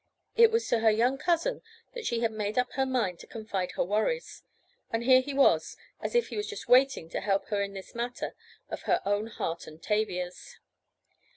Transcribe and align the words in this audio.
It 0.35 0.49
was 0.49 0.67
to 0.69 0.79
her 0.79 0.89
young 0.89 1.19
cousin 1.19 1.61
that 1.93 2.07
she 2.07 2.21
had 2.21 2.31
made 2.31 2.57
up 2.57 2.71
her 2.71 2.87
mind 2.87 3.19
to 3.19 3.27
confide 3.27 3.73
her 3.73 3.83
worries, 3.83 4.41
and 4.89 5.03
here 5.03 5.21
he 5.21 5.31
was, 5.31 5.77
as 6.01 6.15
if 6.15 6.29
he 6.29 6.37
was 6.37 6.47
just 6.49 6.67
waiting 6.67 7.07
to 7.11 7.21
help 7.21 7.49
her 7.49 7.61
in 7.61 7.73
this 7.75 7.93
matter 7.93 8.33
of 8.69 8.81
her 8.89 9.03
own 9.05 9.27
heart 9.27 9.67
and 9.67 9.79
Tavia's. 9.83 10.57